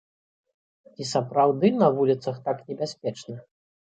[0.93, 3.35] Ці сапраўды на вуліцах так небяспечна?